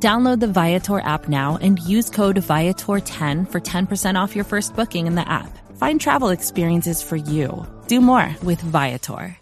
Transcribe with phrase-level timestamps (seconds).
[0.00, 5.08] Download the Viator app now and use code Viator10 for 10% off your first booking
[5.08, 5.50] in the app.
[5.76, 7.66] Find travel experiences for you.
[7.88, 9.36] Do more with Viator.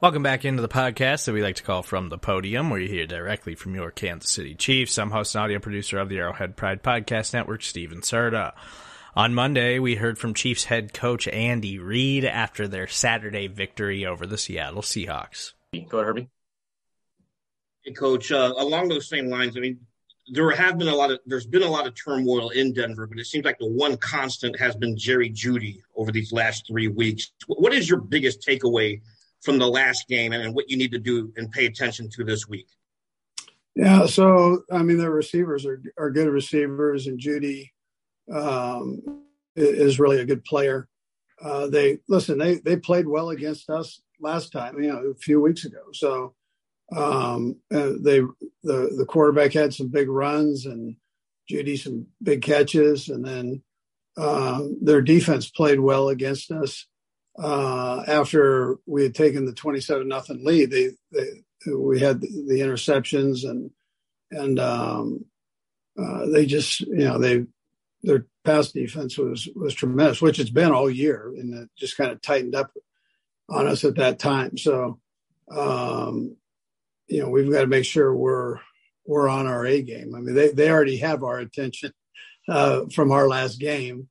[0.00, 2.88] Welcome back into the podcast that we like to call From the Podium, where you
[2.88, 4.98] hear directly from your Kansas City Chiefs.
[4.98, 8.54] I'm host and audio producer of the Arrowhead Pride Podcast Network, Steven Serta.
[9.14, 14.26] On Monday, we heard from Chiefs head coach Andy Reid after their Saturday victory over
[14.26, 15.52] the Seattle Seahawks.
[15.88, 16.28] Go ahead, Herbie.
[17.84, 18.32] Hey, Coach.
[18.32, 19.78] Uh, along those same lines, I mean,
[20.28, 23.18] there have been a lot of there's been a lot of turmoil in Denver, but
[23.18, 27.32] it seems like the one constant has been Jerry Jeudy over these last three weeks.
[27.46, 29.02] What is your biggest takeaway
[29.42, 32.48] from the last game and what you need to do and pay attention to this
[32.48, 32.66] week?
[33.74, 37.70] Yeah, so I mean, the receivers are are good receivers, and Jeudy
[38.32, 39.02] um,
[39.56, 40.88] is really a good player.
[41.42, 42.38] Uh, they listen.
[42.38, 45.82] They they played well against us last time, you know, a few weeks ago.
[45.92, 46.34] So
[46.92, 48.20] um, they
[48.62, 50.96] the the quarterback had some big runs and
[51.50, 53.62] Jeudy some big catches, and then
[54.16, 56.86] um, their defense played well against us.
[57.36, 62.60] Uh, after we had taken the twenty-seven nothing lead, they, they we had the, the
[62.60, 63.70] interceptions and
[64.30, 65.24] and um,
[66.00, 67.44] uh, they just you know they
[68.02, 72.10] their pass defense was was tremendous, which it's been all year, and it just kind
[72.12, 72.70] of tightened up
[73.48, 74.56] on us at that time.
[74.56, 75.00] So
[75.50, 76.36] um,
[77.06, 78.58] you know we've got to make sure we're
[79.06, 80.14] we're on our A game.
[80.14, 81.92] I mean, they they already have our attention
[82.48, 84.08] uh, from our last game.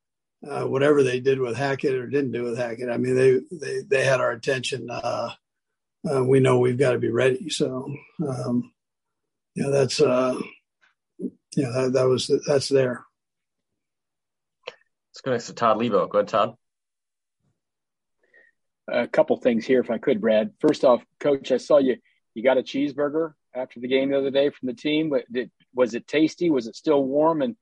[0.48, 3.82] Uh, whatever they did with Hackett or didn't do with Hackett, I mean, they they
[3.88, 4.90] they had our attention.
[4.90, 5.32] Uh,
[6.10, 7.50] uh we know we've got to be ready.
[7.50, 7.94] So,
[8.28, 8.72] um,
[9.56, 10.38] you know, that's uh,
[11.56, 13.06] yeah, that, that was that's there.
[14.68, 16.10] Let's go next to Todd Levo.
[16.10, 16.56] Go ahead, Todd.
[18.92, 20.52] A couple things here, if I could, Brad.
[20.60, 21.96] First off, Coach, I saw you
[22.34, 25.14] you got a cheeseburger after the game the other day from the team.
[25.32, 26.50] Did, was it tasty?
[26.50, 27.42] Was it still warm?
[27.42, 27.56] And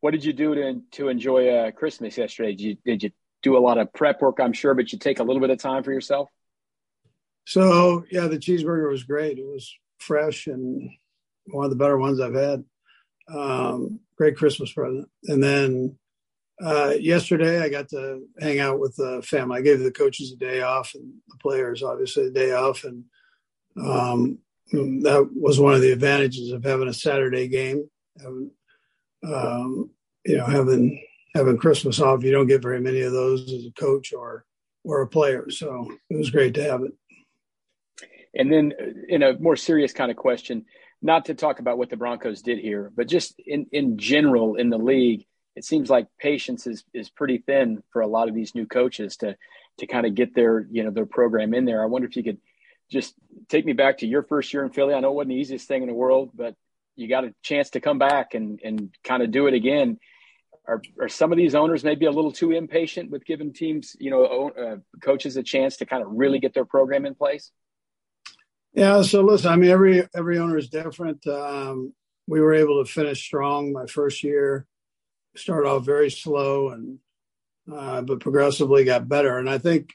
[0.00, 2.54] what did you do to to enjoy uh, Christmas yesterday?
[2.54, 3.10] Did you, did you
[3.42, 4.38] do a lot of prep work?
[4.40, 6.28] I'm sure, but you take a little bit of time for yourself.
[7.46, 9.38] So yeah, the cheeseburger was great.
[9.38, 10.90] It was fresh and
[11.46, 12.64] one of the better ones I've had.
[13.28, 15.08] Um, great Christmas present.
[15.24, 15.98] And then
[16.62, 19.58] uh, yesterday I got to hang out with the family.
[19.58, 23.04] I gave the coaches a day off and the players obviously a day off and
[23.80, 24.38] um,
[24.72, 27.88] that was one of the advantages of having a Saturday game.
[28.20, 28.50] Having,
[29.26, 29.90] um,
[30.24, 31.02] you know, having
[31.34, 34.44] having Christmas off, you don't get very many of those as a coach or
[34.84, 35.50] or a player.
[35.50, 36.92] So it was great to have it.
[38.36, 40.64] And then, uh, in a more serious kind of question,
[41.02, 44.70] not to talk about what the Broncos did here, but just in in general in
[44.70, 45.24] the league,
[45.56, 49.16] it seems like patience is is pretty thin for a lot of these new coaches
[49.18, 49.36] to
[49.78, 51.82] to kind of get their you know their program in there.
[51.82, 52.38] I wonder if you could
[52.94, 53.14] just
[53.48, 54.94] take me back to your first year in Philly.
[54.94, 56.54] I know it wasn't the easiest thing in the world, but
[56.96, 59.98] you got a chance to come back and, and kind of do it again.
[60.66, 64.10] Are, are some of these owners maybe a little too impatient with giving teams, you
[64.10, 67.50] know, uh, coaches a chance to kind of really get their program in place?
[68.72, 69.02] Yeah.
[69.02, 71.26] So listen, I mean, every every owner is different.
[71.26, 71.92] Um,
[72.26, 74.66] we were able to finish strong my first year.
[75.36, 76.98] Started off very slow and
[77.70, 79.38] uh, but progressively got better.
[79.38, 79.92] And I think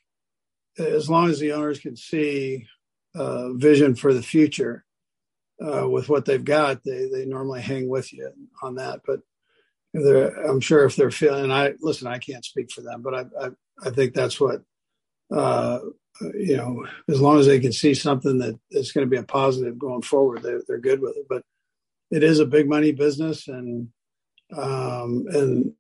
[0.77, 2.67] as long as the owners can see
[3.15, 4.85] uh, vision for the future
[5.61, 8.31] uh, with what they've got, they they normally hang with you
[8.61, 9.01] on that.
[9.05, 9.21] But
[9.95, 13.49] I'm sure if they're feeling, I listen, I can't speak for them, but I I,
[13.85, 14.61] I think that's what
[15.31, 15.79] uh,
[16.21, 16.85] you know.
[17.07, 20.01] As long as they can see something that is going to be a positive going
[20.01, 21.25] forward, they're they're good with it.
[21.27, 21.43] But
[22.11, 23.89] it is a big money business, and
[24.55, 25.73] um, and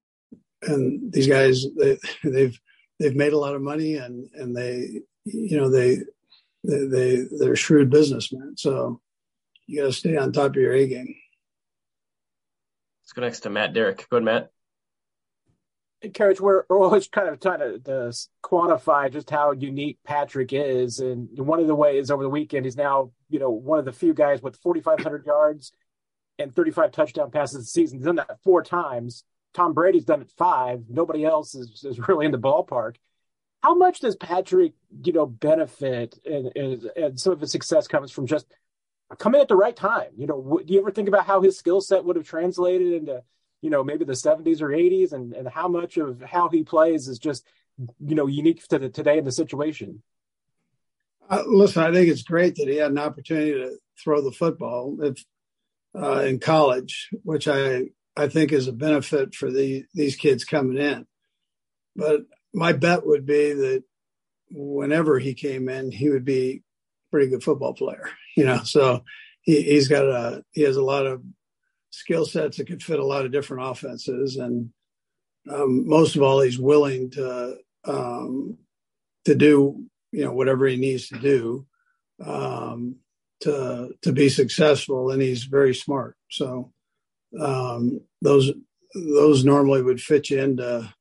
[0.63, 2.59] and these guys they they've
[2.99, 5.99] they've made a lot of money and and they you know they
[6.63, 8.55] they, they they're shrewd businessmen.
[8.57, 9.01] So
[9.67, 11.15] you got to stay on top of your A game.
[13.03, 14.07] Let's go next to Matt Derrick.
[14.09, 14.49] Go ahead, Matt.
[16.01, 18.13] Hey, Coach, we're, we're always kind of trying to, to,
[18.43, 22.77] quantify just how unique Patrick is, and one of the ways over the weekend he's
[22.77, 25.73] now, you know, one of the few guys with 4,500 yards
[26.37, 27.97] and 35 touchdown passes this season.
[27.97, 29.25] He's done that four times.
[29.53, 30.83] Tom Brady's done it five.
[30.87, 32.95] Nobody else is, is really in the ballpark
[33.61, 34.73] how much does Patrick,
[35.03, 38.45] you know, benefit and, and, and some of his success comes from just
[39.17, 40.11] coming at the right time?
[40.17, 43.23] You know, do you ever think about how his skill set would have translated into
[43.61, 47.07] you know maybe the 70s or 80s, and and how much of how he plays
[47.07, 47.45] is just
[47.99, 50.01] you know unique to the today and the situation.
[51.29, 54.97] Uh, listen, I think it's great that he had an opportunity to throw the football
[55.01, 55.23] if,
[55.95, 60.77] uh, in college, which I I think is a benefit for the these kids coming
[60.77, 61.05] in.
[61.95, 62.21] But
[62.53, 63.83] my bet would be that
[64.51, 66.61] whenever he came in, he would be a
[67.11, 68.09] pretty good football player.
[68.37, 69.03] You know, so
[69.41, 71.21] he, he's got a he has a lot of
[71.89, 74.69] skill sets that could fit a lot of different offenses, and
[75.51, 78.57] um, most of all, he's willing to um,
[79.25, 81.65] to do you know whatever he needs to do
[82.23, 82.97] um,
[83.41, 86.15] to to be successful, and he's very smart.
[86.29, 86.71] So
[87.39, 88.51] um, those
[88.95, 90.93] those normally would fit you into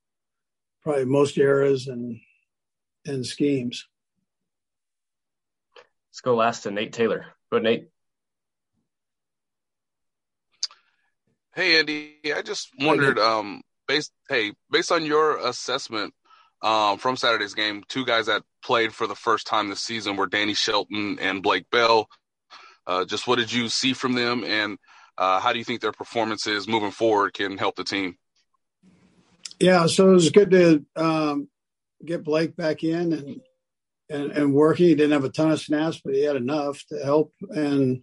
[0.88, 2.18] probably most eras and
[3.04, 3.86] and schemes.
[6.10, 7.26] Let's go last to Nate Taylor.
[7.50, 7.88] Go ahead, Nate.
[11.54, 16.14] Hey Andy, I just wondered, um, based hey, based on your assessment
[16.62, 20.26] um, from Saturday's game, two guys that played for the first time this season were
[20.26, 22.08] Danny Shelton and Blake Bell.
[22.86, 24.78] Uh, just what did you see from them, and
[25.18, 28.16] uh, how do you think their performances moving forward can help the team?
[29.60, 31.48] Yeah, so it was good to um,
[32.04, 33.40] get Blake back in and,
[34.08, 34.86] and and working.
[34.86, 37.32] He didn't have a ton of snaps, but he had enough to help.
[37.50, 38.02] And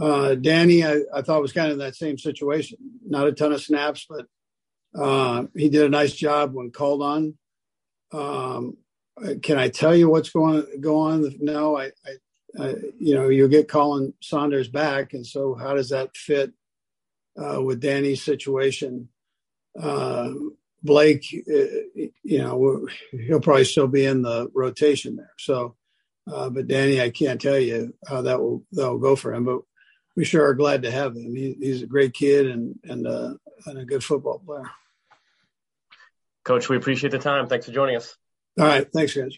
[0.00, 2.78] uh, Danny, I, I, thought was kind of that same situation.
[3.06, 4.26] Not a ton of snaps, but
[5.00, 7.34] uh, he did a nice job when called on.
[8.12, 8.76] Um,
[9.42, 11.36] can I tell you what's going go on?
[11.40, 12.10] No, I, I,
[12.60, 16.52] I, you know, you'll get Khalen Saunders back, and so how does that fit
[17.36, 19.08] uh, with Danny's situation?
[19.80, 20.30] Uh,
[20.84, 25.32] Blake, uh, you know, he'll probably still be in the rotation there.
[25.38, 25.74] So,
[26.30, 29.44] uh, but Danny, I can't tell you how that will that will go for him,
[29.44, 29.62] but
[30.14, 31.34] we sure are glad to have him.
[31.34, 33.34] He, he's a great kid and and, uh,
[33.66, 34.70] and a good football player.
[36.44, 37.48] Coach, we appreciate the time.
[37.48, 38.14] Thanks for joining us.
[38.60, 38.86] All right.
[38.92, 39.36] Thanks, guys.